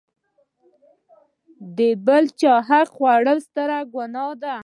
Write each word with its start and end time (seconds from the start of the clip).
د 1.77 1.79
بل 2.05 2.23
چاحق 2.41 2.87
خوړل 2.95 3.37
ستره 3.47 3.79
ګناه 3.93 4.31
ده. 4.43 4.55